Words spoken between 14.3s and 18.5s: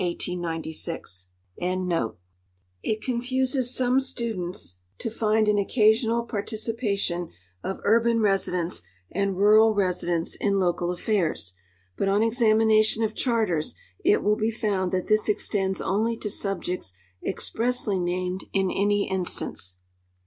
be found that this extends onl}' to subjects expressly named